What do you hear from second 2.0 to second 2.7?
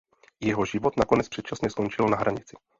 na hranici.